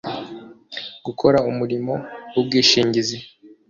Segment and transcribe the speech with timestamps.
[1.05, 1.93] gukora umurimo
[2.33, 3.17] w’ubwishingizi;